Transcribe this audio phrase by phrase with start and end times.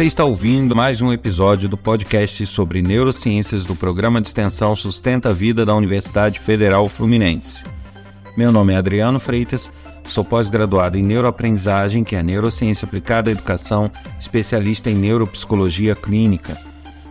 [0.00, 5.28] Você está ouvindo mais um episódio do podcast sobre neurociências do programa de extensão Sustenta
[5.28, 7.64] a Vida da Universidade Federal Fluminense.
[8.34, 9.70] Meu nome é Adriano Freitas,
[10.04, 16.56] sou pós-graduado em neuroaprendizagem, que é neurociência aplicada à educação, especialista em neuropsicologia clínica.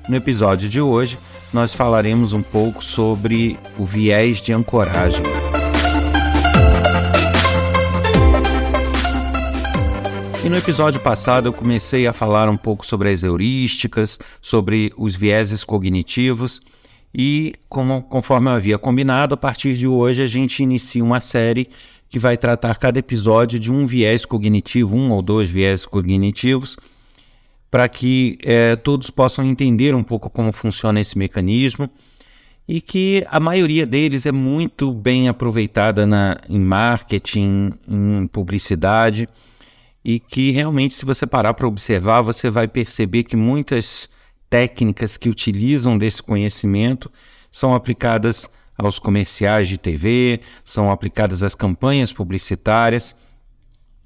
[0.08, 1.20] No episódio de hoje,
[1.54, 5.22] nós falaremos um pouco sobre o viés de ancoragem.
[10.42, 15.14] E no episódio passado eu comecei a falar um pouco sobre as heurísticas, sobre os
[15.14, 16.62] vieses cognitivos.
[17.14, 21.70] E, como, conforme eu havia combinado, a partir de hoje a gente inicia uma série
[22.08, 26.78] que vai tratar cada episódio de um viés cognitivo, um ou dois viés cognitivos,
[27.70, 31.90] para que é, todos possam entender um pouco como funciona esse mecanismo
[32.66, 39.28] e que a maioria deles é muito bem aproveitada na, em marketing, em publicidade
[40.04, 44.10] e que realmente, se você parar para observar, você vai perceber que muitas
[44.50, 47.12] técnicas que utilizam desse conhecimento
[47.52, 53.16] são aplicadas aos comerciais de TV, são aplicadas às campanhas publicitárias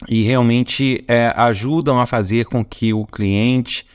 [0.09, 3.85] e realmente é, ajudam a fazer com que o cliente,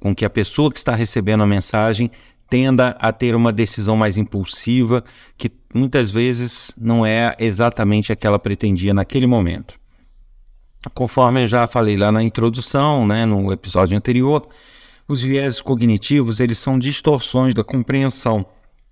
[0.00, 2.10] com que a pessoa que está recebendo a mensagem
[2.48, 5.04] tenda a ter uma decisão mais impulsiva,
[5.38, 9.81] que muitas vezes não é exatamente a que ela pretendia naquele momento.
[10.90, 14.46] Conforme eu já falei lá na introdução, né, no episódio anterior,
[15.06, 18.44] os vieses cognitivos eles são distorções da compreensão.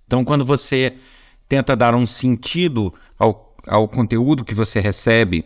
[0.07, 0.95] Então, quando você
[1.47, 5.45] tenta dar um sentido ao, ao conteúdo que você recebe,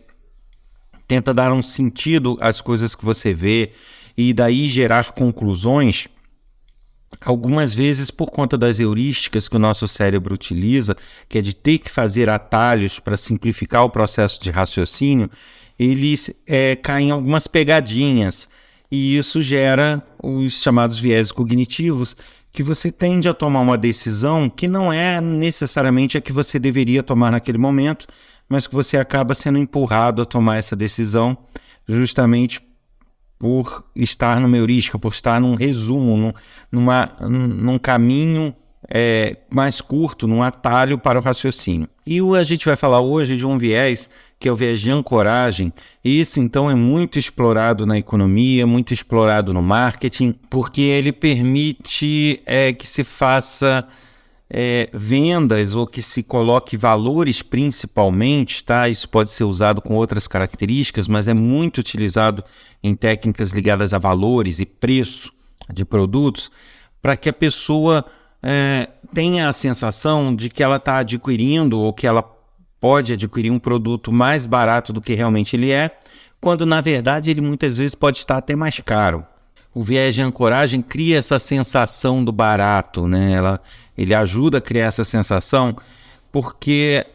[1.08, 3.72] tenta dar um sentido às coisas que você vê
[4.18, 6.08] e daí gerar conclusões,
[7.22, 10.96] algumas vezes por conta das heurísticas que o nosso cérebro utiliza,
[11.28, 15.30] que é de ter que fazer atalhos para simplificar o processo de raciocínio,
[15.78, 18.48] eles é, caem em algumas pegadinhas.
[18.92, 22.16] E isso gera os chamados viés cognitivos,
[22.52, 27.04] que você tende a tomar uma decisão que não é necessariamente a que você deveria
[27.04, 28.08] tomar naquele momento,
[28.48, 31.38] mas que você acaba sendo empurrado a tomar essa decisão
[31.88, 32.62] justamente
[33.38, 36.34] por estar numa heurística, por estar num resumo, num,
[36.72, 38.56] numa, num caminho
[38.90, 41.88] é, mais curto, num atalho para o raciocínio.
[42.06, 44.10] E a gente vai falar hoje de um viés
[44.40, 45.74] que é o viés de ancoragem.
[46.04, 52.72] Esse então é muito explorado na economia, muito explorado no marketing, porque ele permite é,
[52.74, 53.88] que se faça
[54.50, 58.88] é, vendas ou que se coloque valores principalmente, tá?
[58.88, 62.44] Isso pode ser usado com outras características, mas é muito utilizado
[62.84, 65.34] em técnicas ligadas a valores e preço
[65.74, 66.52] de produtos,
[67.02, 68.06] para que a pessoa
[68.48, 68.88] é,
[69.44, 72.24] a sensação de que ela está adquirindo ou que ela
[72.80, 75.90] pode adquirir um produto mais barato do que realmente ele é,
[76.40, 79.26] quando na verdade ele muitas vezes pode estar até mais caro.
[79.74, 83.34] O viés de ancoragem cria essa sensação do barato, né?
[83.34, 83.60] Ela,
[83.98, 85.76] ele ajuda a criar essa sensação
[86.32, 87.06] porque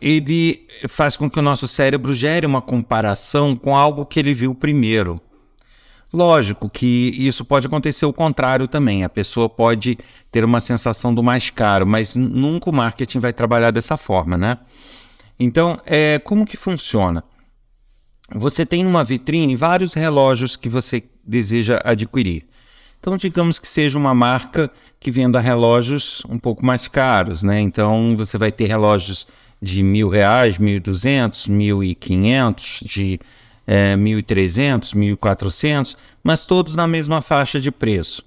[0.00, 4.54] ele faz com que o nosso cérebro gere uma comparação com algo que ele viu
[4.54, 5.20] primeiro.
[6.12, 9.04] Lógico que isso pode acontecer o contrário também.
[9.04, 9.98] A pessoa pode
[10.32, 14.58] ter uma sensação do mais caro, mas nunca o marketing vai trabalhar dessa forma, né?
[15.38, 17.22] Então, é, como que funciona?
[18.34, 22.46] Você tem numa vitrine vários relógios que você deseja adquirir.
[22.98, 27.60] Então, digamos que seja uma marca que venda relógios um pouco mais caros, né?
[27.60, 29.26] Então, você vai ter relógios
[29.60, 33.20] de mil reais, mil e duzentos, mil e quinhentos, de
[33.70, 38.24] é, 1.300, 1.400, mas todos na mesma faixa de preço.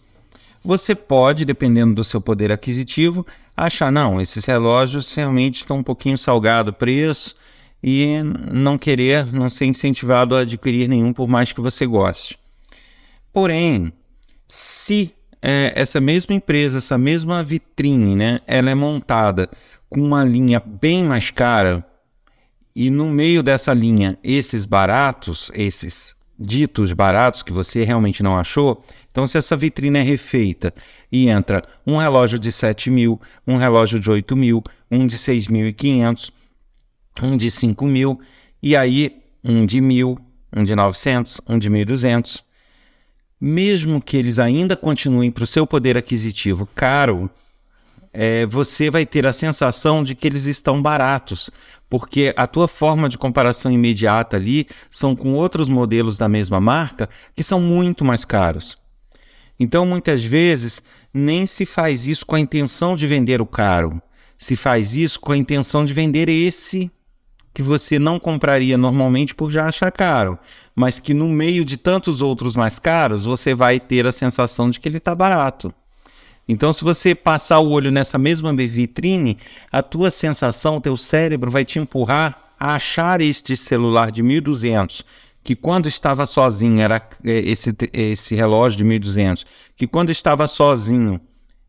[0.64, 3.26] Você pode, dependendo do seu poder aquisitivo,
[3.58, 7.36] achar, não, esses relógios realmente estão um pouquinho salgado o preço
[7.84, 12.38] e não querer, não ser incentivado a adquirir nenhum, por mais que você goste.
[13.34, 13.92] Porém,
[14.48, 19.50] se é, essa mesma empresa, essa mesma vitrine, né, ela é montada
[19.90, 21.84] com uma linha bem mais cara,
[22.76, 28.84] e no meio dessa linha, esses baratos, esses ditos baratos que você realmente não achou,
[29.12, 30.74] então se essa vitrine é refeita
[31.12, 36.32] e entra um relógio de 7 mil, um relógio de 8 mil, um de 6.500,
[37.22, 38.20] um de 5 mil,
[38.62, 40.18] e aí um de mil,
[40.56, 42.44] um de 900, um de 1.200,
[43.40, 47.30] mesmo que eles ainda continuem para o seu poder aquisitivo caro,
[48.14, 51.50] é, você vai ter a sensação de que eles estão baratos,
[51.90, 57.10] porque a tua forma de comparação imediata ali são com outros modelos da mesma marca
[57.36, 58.78] que são muito mais caros.
[59.60, 60.82] Então, muitas vezes,
[61.14, 64.02] nem se faz isso com a intenção de vender o caro,
[64.38, 66.92] se faz isso com a intenção de vender esse
[67.54, 70.40] que você não compraria normalmente por já achar caro,
[70.76, 74.80] mas que no meio de tantos outros mais caros, você vai ter a sensação de
[74.80, 75.74] que ele está barato.
[76.52, 79.38] Então, se você passar o olho nessa mesma vitrine,
[79.72, 85.06] a tua sensação, o teu cérebro vai te empurrar a achar este celular de 1200,
[85.46, 89.46] que quando estava sozinho era é, esse, esse relógio de 1200,
[89.78, 91.22] que quando estava sozinho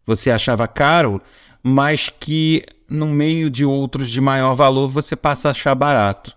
[0.05, 1.23] você achava caro,
[1.62, 6.37] mas que no meio de outros de maior valor você passa a achar barato.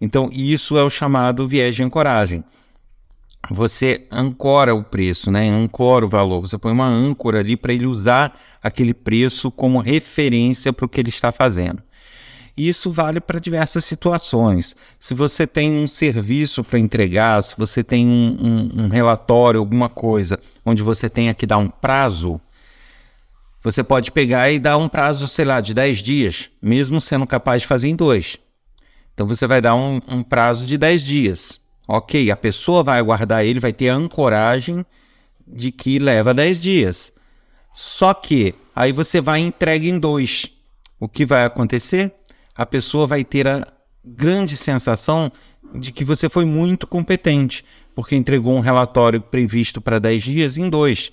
[0.00, 2.44] Então, isso é o chamado viés de ancoragem
[3.50, 5.48] você ancora o preço, né?
[5.48, 6.40] Ancora o valor.
[6.40, 11.00] Você põe uma âncora ali para ele usar aquele preço como referência para o que
[11.00, 11.82] ele está fazendo.
[12.56, 14.76] Isso vale para diversas situações.
[14.98, 19.88] Se você tem um serviço para entregar, se você tem um, um, um, relatório, alguma
[19.88, 22.38] coisa, onde você tenha que dar um prazo,
[23.62, 27.62] você pode pegar e dar um prazo, sei lá, de 10 dias, mesmo sendo capaz
[27.62, 28.36] de fazer em dois.
[29.14, 31.61] Então você vai dar um, um prazo de 10 dias.
[31.86, 34.84] Ok, a pessoa vai aguardar ele, vai ter a ancoragem
[35.46, 37.12] de que leva 10 dias.
[37.74, 40.50] Só que aí você vai entregue em dois.
[41.00, 42.12] O que vai acontecer?
[42.54, 43.66] A pessoa vai ter a
[44.04, 45.30] grande sensação
[45.74, 47.64] de que você foi muito competente,
[47.94, 51.12] porque entregou um relatório previsto para 10 dias em dois.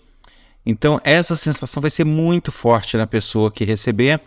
[0.66, 4.22] Então, essa sensação vai ser muito forte na pessoa que receber,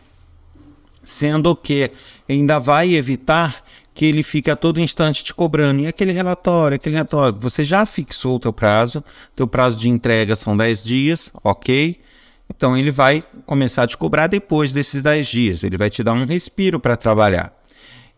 [1.04, 1.90] sendo que
[2.28, 3.62] ainda vai evitar
[3.94, 5.80] que ele fica a todo instante te cobrando.
[5.80, 9.04] E aquele relatório, aquele relatório, você já fixou o teu prazo,
[9.36, 12.00] teu prazo de entrega são 10 dias, ok?
[12.48, 16.12] Então ele vai começar a te cobrar depois desses 10 dias, ele vai te dar
[16.12, 17.52] um respiro para trabalhar.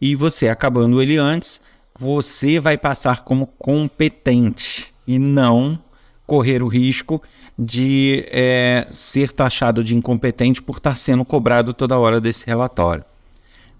[0.00, 1.60] E você acabando ele antes,
[1.98, 5.78] você vai passar como competente e não
[6.26, 7.22] correr o risco
[7.56, 13.04] de é, ser taxado de incompetente por estar sendo cobrado toda hora desse relatório.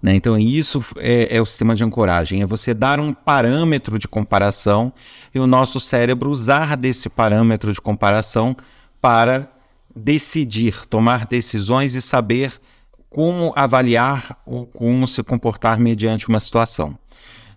[0.05, 0.13] Né?
[0.13, 4.93] Então, isso é, é, o sistema de ancoragem: é você dar um parâmetro de comparação
[5.33, 8.55] e o nosso cérebro usar desse parâmetro de comparação
[9.01, 9.51] para
[9.95, 12.53] decidir, tomar decisões e saber
[13.09, 16.95] como avaliar ou como se comportar mediante uma situação.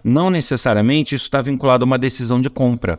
[0.02, 2.98] Não necessariamente isso está vinculado a uma decisão de compra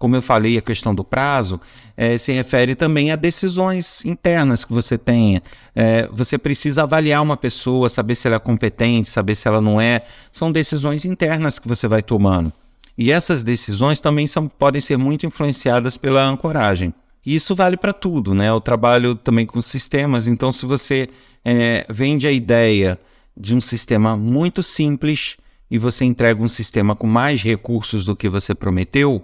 [0.00, 1.60] como eu falei, a questão do prazo
[1.94, 5.42] é, se refere também a decisões internas que você tenha.
[5.76, 9.78] É, você precisa avaliar uma pessoa, saber se ela é competente, saber se ela não
[9.78, 10.00] é.
[10.32, 12.50] São decisões internas que você vai tomando.
[12.96, 16.94] E essas decisões também são, podem ser muito influenciadas pela ancoragem.
[17.24, 18.48] E isso vale para tudo, né?
[18.48, 21.10] Eu trabalho também com sistemas, então se você
[21.44, 22.98] é, vende a ideia
[23.36, 25.36] de um sistema muito simples
[25.70, 29.22] e você entrega um sistema com mais recursos do que você prometeu,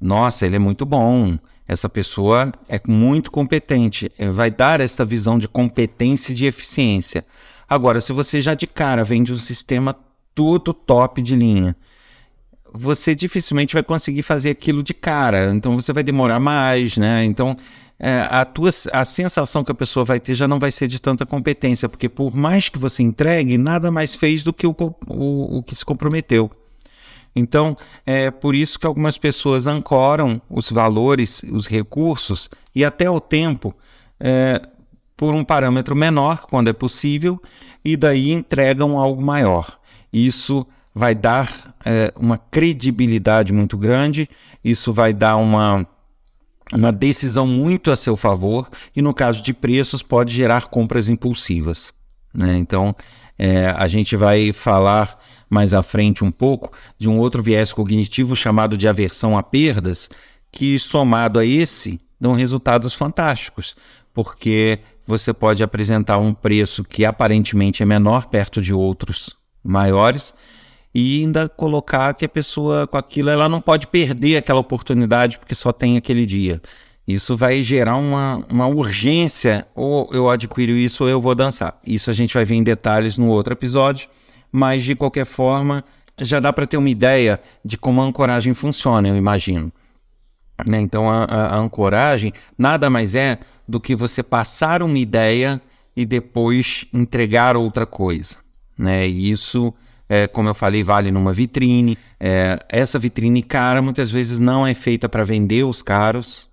[0.00, 1.38] nossa, ele é muito bom,
[1.68, 7.24] essa pessoa é muito competente, é, vai dar essa visão de competência e de eficiência.
[7.68, 9.94] Agora, se você já de cara vende um sistema
[10.34, 11.76] tudo top de linha,
[12.72, 17.24] você dificilmente vai conseguir fazer aquilo de cara, então você vai demorar mais, né?
[17.24, 17.56] Então,
[17.98, 21.00] é, a, tua, a sensação que a pessoa vai ter já não vai ser de
[21.00, 24.74] tanta competência, porque por mais que você entregue, nada mais fez do que o,
[25.06, 26.50] o, o que se comprometeu.
[27.34, 33.20] Então, é por isso que algumas pessoas ancoram os valores, os recursos e até o
[33.20, 33.74] tempo
[34.18, 34.60] é,
[35.16, 37.40] por um parâmetro menor, quando é possível,
[37.84, 39.78] e daí entregam algo maior.
[40.12, 44.28] Isso vai dar é, uma credibilidade muito grande,
[44.64, 45.86] isso vai dar uma,
[46.72, 51.92] uma decisão muito a seu favor, e no caso de preços, pode gerar compras impulsivas.
[52.34, 52.56] Né?
[52.56, 52.94] Então,
[53.38, 55.18] é, a gente vai falar
[55.50, 60.08] mais à frente um pouco de um outro viés cognitivo chamado de aversão a perdas,
[60.52, 63.74] que somado a esse dão resultados fantásticos,
[64.14, 70.32] porque você pode apresentar um preço que aparentemente é menor perto de outros maiores
[70.94, 75.54] e ainda colocar que a pessoa com aquilo ela não pode perder aquela oportunidade porque
[75.54, 76.60] só tem aquele dia.
[77.06, 81.76] Isso vai gerar uma, uma urgência, ou eu adquiro isso ou eu vou dançar.
[81.84, 84.08] Isso a gente vai ver em detalhes no outro episódio
[84.52, 85.84] mas de qualquer forma
[86.18, 89.72] já dá para ter uma ideia de como a ancoragem funciona, eu imagino.
[90.66, 90.80] Né?
[90.80, 95.60] Então a, a, ancoragem nada mais é do que você passar uma ideia
[95.96, 98.36] e depois entregar outra coisa.
[98.76, 99.08] Né?
[99.08, 99.72] E isso,
[100.08, 101.96] é, como eu falei, vale numa vitrine.
[102.18, 106.49] É, essa vitrine cara muitas vezes não é feita para vender os caros.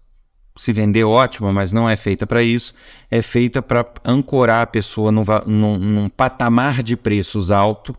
[0.57, 2.73] Se vender, ótimo, mas não é feita para isso.
[3.09, 7.95] É feita para ancorar a pessoa num, num, num patamar de preços alto,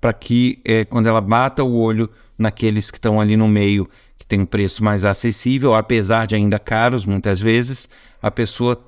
[0.00, 4.24] para que é, quando ela bata o olho naqueles que estão ali no meio, que
[4.24, 7.88] tem um preço mais acessível, apesar de ainda caros muitas vezes,
[8.22, 8.80] a pessoa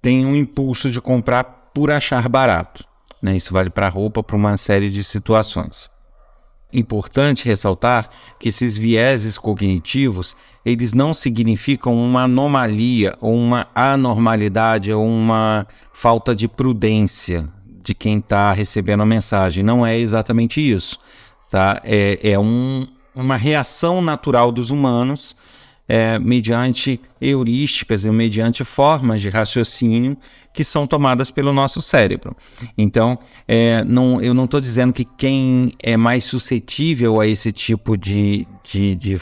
[0.00, 2.84] tem um impulso de comprar por achar barato.
[3.20, 3.36] Né?
[3.36, 5.90] Isso vale para roupa, para uma série de situações.
[6.72, 15.04] Importante ressaltar que esses vieses cognitivos eles não significam uma anomalia ou uma anormalidade ou
[15.04, 17.48] uma falta de prudência
[17.82, 19.64] de quem está recebendo a mensagem.
[19.64, 20.98] Não é exatamente isso.
[21.50, 21.80] Tá?
[21.84, 25.36] É, é um, uma reação natural dos humanos
[25.92, 30.16] é, mediante heurísticas e mediante formas de raciocínio
[30.50, 32.34] que são tomadas pelo nosso cérebro.
[32.78, 37.94] Então, é, não, eu não estou dizendo que quem é mais suscetível a esse tipo
[37.94, 39.20] de, de, de,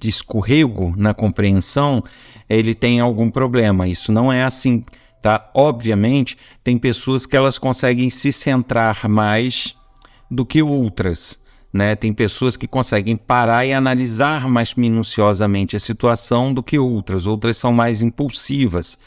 [0.00, 2.02] de escorrego na compreensão,
[2.50, 3.86] ele tem algum problema.
[3.86, 4.84] Isso não é assim.
[5.22, 5.48] Tá?
[5.54, 9.76] Obviamente, tem pessoas que elas conseguem se centrar mais
[10.28, 11.38] do que outras.
[11.72, 11.94] Né?
[11.94, 17.56] Tem pessoas que conseguem parar e analisar mais minuciosamente a situação do que outras, outras
[17.56, 18.98] são mais impulsivas.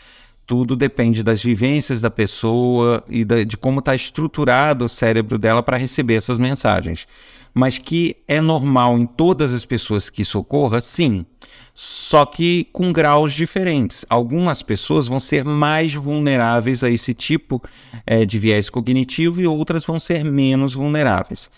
[0.45, 5.77] Tudo depende das vivências da pessoa e de como está estruturado o cérebro dela para
[5.77, 7.07] receber essas mensagens.
[7.53, 11.25] Mas que é normal em todas as pessoas que isso ocorra, sim.
[11.73, 14.05] Só que com graus diferentes.
[14.09, 17.61] Algumas pessoas vão ser mais vulneráveis a esse tipo
[18.05, 21.49] é, de viés cognitivo e outras vão ser menos vulneráveis.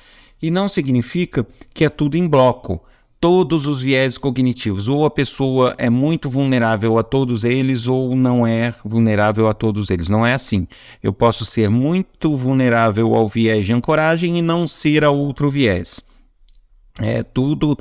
[0.42, 2.82] E não significa que é tudo em bloco.
[3.20, 8.48] Todos os viés cognitivos, ou a pessoa é muito vulnerável a todos eles, ou não
[8.48, 10.10] é vulnerável a todos eles.
[10.10, 10.68] Não é assim.
[11.04, 16.04] Eu posso ser muito vulnerável ao viés de ancoragem e não ser a outro viés.
[17.00, 17.78] É tudo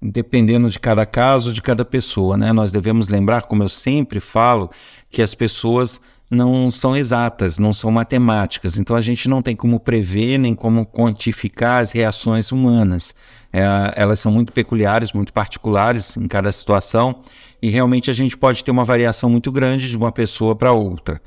[0.00, 2.52] dependendo de cada caso, de cada pessoa, né?
[2.52, 4.70] Nós devemos lembrar, como eu sempre falo,
[5.10, 6.00] que as pessoas
[6.30, 8.76] não são exatas, não são matemáticas.
[8.76, 13.14] Então a gente não tem como prever nem como quantificar as reações humanas.
[13.52, 13.62] É,
[13.96, 17.20] elas são muito peculiares, muito particulares em cada situação
[17.62, 21.20] e realmente a gente pode ter uma variação muito grande de uma pessoa para outra.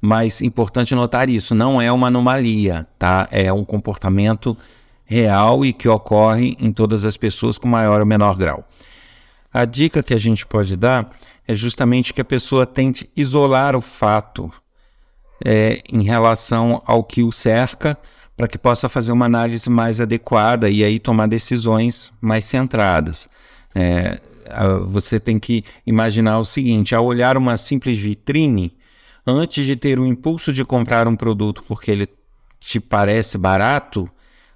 [0.00, 3.28] Mas importante notar isso, não é uma anomalia, tá?
[3.30, 4.56] É um comportamento
[5.04, 8.66] real e que ocorre em todas as pessoas com maior ou menor grau.
[9.52, 11.10] A dica que a gente pode dar
[11.46, 14.50] é justamente que a pessoa tente isolar o fato
[15.44, 17.98] é, em relação ao que o cerca,
[18.36, 23.28] para que possa fazer uma análise mais adequada e aí tomar decisões mais centradas.
[23.74, 24.20] É,
[24.86, 28.74] você tem que imaginar o seguinte: ao olhar uma simples vitrine,
[29.26, 32.08] antes de ter o impulso de comprar um produto porque ele
[32.58, 34.08] te parece barato,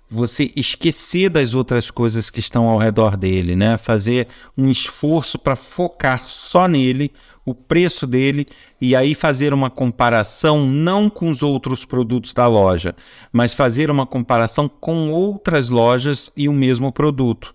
[0.08, 3.76] você esquecer das outras coisas que estão ao redor dele, né?
[3.76, 7.12] Fazer um esforço para focar só nele,
[7.44, 8.46] o preço dele
[8.80, 12.94] e aí fazer uma comparação não com os outros produtos da loja,
[13.32, 17.54] mas fazer uma comparação com outras lojas e o mesmo produto.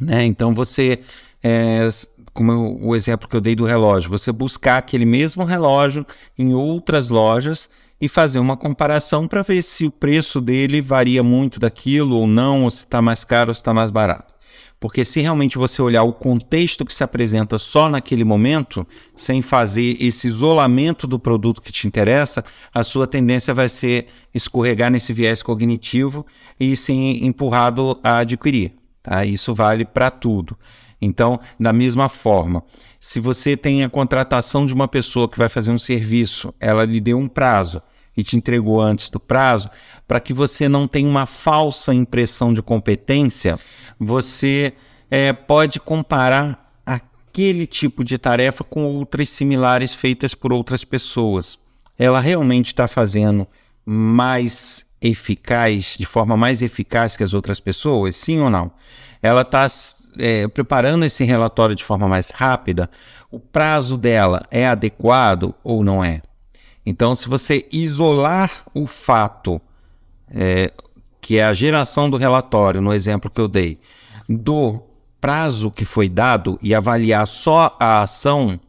[0.00, 0.24] Né?
[0.24, 1.00] Então você,
[1.42, 1.88] é,
[2.32, 6.06] como o exemplo que eu dei do relógio, você buscar aquele mesmo relógio
[6.38, 7.68] em outras lojas
[8.00, 12.64] e fazer uma comparação para ver se o preço dele varia muito daquilo ou não,
[12.64, 14.34] ou se está mais caro ou se está mais barato.
[14.78, 19.96] Porque se realmente você olhar o contexto que se apresenta só naquele momento, sem fazer
[19.98, 25.42] esse isolamento do produto que te interessa, a sua tendência vai ser escorregar nesse viés
[25.42, 26.26] cognitivo
[26.60, 28.74] e ser empurrado a adquirir.
[29.02, 29.24] Tá?
[29.24, 30.58] Isso vale para tudo.
[31.00, 32.62] Então, da mesma forma,
[32.98, 37.00] se você tem a contratação de uma pessoa que vai fazer um serviço, ela lhe
[37.00, 37.82] deu um prazo
[38.16, 39.68] e te entregou antes do prazo,
[40.08, 43.58] para que você não tenha uma falsa impressão de competência,
[43.98, 44.72] você
[45.10, 51.58] é, pode comparar aquele tipo de tarefa com outras similares feitas por outras pessoas.
[51.98, 53.46] Ela realmente está fazendo
[53.84, 58.16] mais eficaz, de forma mais eficaz que as outras pessoas?
[58.16, 58.70] Sim ou não?
[59.22, 59.66] Ela está
[60.18, 62.90] é, preparando esse relatório de forma mais rápida?
[63.30, 66.20] O prazo dela é adequado ou não é?
[66.84, 69.60] Então, se você isolar o fato,
[70.30, 70.72] é,
[71.20, 73.80] que é a geração do relatório, no exemplo que eu dei,
[74.28, 74.80] do
[75.20, 78.60] prazo que foi dado e avaliar só a ação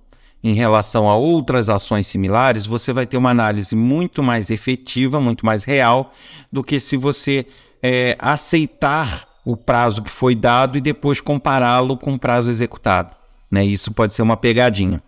[0.43, 5.45] em relação a outras ações similares, você vai ter uma análise muito mais efetiva, muito
[5.45, 6.13] mais real,
[6.51, 7.45] do que se você
[7.81, 13.15] é, aceitar o prazo que foi dado e depois compará-lo com o prazo executado.
[13.49, 13.65] Né?
[13.65, 15.01] Isso pode ser uma pegadinha.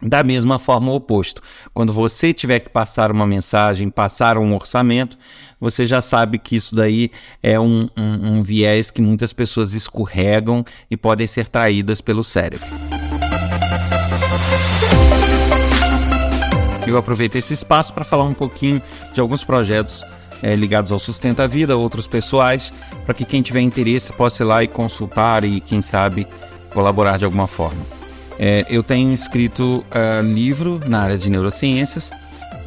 [0.00, 1.42] Da mesma forma, o oposto.
[1.74, 5.18] Quando você tiver que passar uma mensagem, passar um orçamento,
[5.60, 7.10] você já sabe que isso daí
[7.42, 12.68] é um, um, um viés que muitas pessoas escorregam e podem ser traídas pelo cérebro.
[16.88, 18.80] Eu aproveitei esse espaço para falar um pouquinho
[19.12, 20.04] de alguns projetos
[20.42, 22.72] é, ligados ao Sustenta a Vida, outros pessoais,
[23.04, 26.26] para que quem tiver interesse possa ir lá e consultar e, quem sabe,
[26.72, 27.82] colaborar de alguma forma.
[28.38, 32.12] É, eu tenho escrito uh, livro na área de neurociências,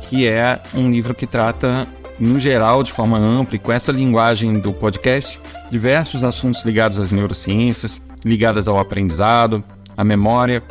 [0.10, 1.88] que é um livro que trata
[2.20, 5.40] no geral, de forma ampla e com essa linguagem do podcast,
[5.72, 9.64] diversos assuntos ligados às neurociências, ligadas ao aprendizado,
[9.96, 10.62] à memória.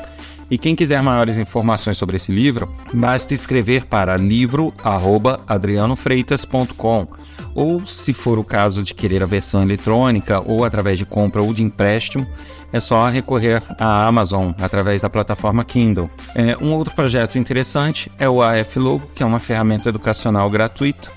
[0.50, 7.06] E quem quiser maiores informações sobre esse livro, basta escrever para livro@adrianofreitas.com
[7.54, 11.54] ou, se for o caso de querer a versão eletrônica ou através de compra ou
[11.54, 12.26] de empréstimo,
[12.72, 16.10] é só recorrer à Amazon através da plataforma Kindle.
[16.34, 21.10] É, um outro projeto interessante é o AF Logo, que é uma ferramenta educacional gratuita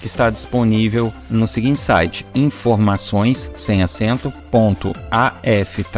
[0.00, 4.32] que está disponível no seguinte site: informações sem acento
[5.10, 5.96] af-logo.com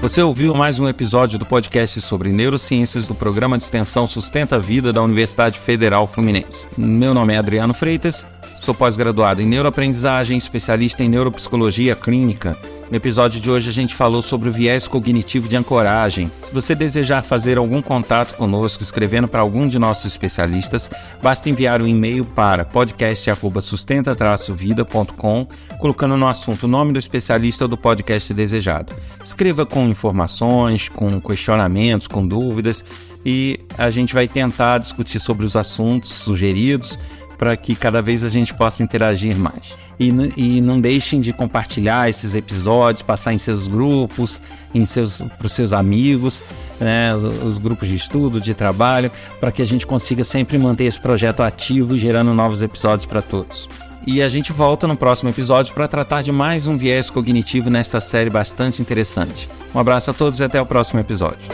[0.00, 4.92] Você ouviu mais um episódio do podcast sobre neurociências do programa de extensão Sustenta Vida
[4.92, 6.68] da Universidade Federal Fluminense.
[6.78, 12.56] Meu nome é Adriano Freitas, sou pós-graduado em neuroaprendizagem, especialista em neuropsicologia clínica
[12.90, 16.30] no episódio de hoje a gente falou sobre o viés cognitivo de ancoragem.
[16.46, 20.90] Se você desejar fazer algum contato conosco escrevendo para algum de nossos especialistas,
[21.22, 25.46] basta enviar um e-mail para podcast@sustenta-vida.com,
[25.78, 28.94] colocando no assunto o nome do especialista do podcast desejado.
[29.24, 32.84] Escreva com informações, com questionamentos, com dúvidas
[33.24, 36.98] e a gente vai tentar discutir sobre os assuntos sugeridos
[37.44, 39.76] para que cada vez a gente possa interagir mais.
[40.00, 44.40] E, e não deixem de compartilhar esses episódios, passar em seus grupos,
[44.74, 46.42] em seus para os seus amigos,
[46.80, 50.84] né, os, os, grupos de estudo, de trabalho, para que a gente consiga sempre manter
[50.84, 53.68] esse projeto ativo gerando novos episódios para todos.
[54.06, 58.00] E a gente volta no próximo episódio para tratar de mais um viés cognitivo nesta
[58.00, 59.50] série bastante interessante.
[59.74, 61.46] Um abraço a todos e até o próximo episódio.